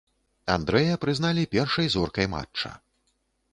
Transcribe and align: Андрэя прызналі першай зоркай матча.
Андрэя 0.53 0.95
прызналі 1.03 1.43
першай 1.53 1.93
зоркай 1.99 2.27
матча. 2.35 2.75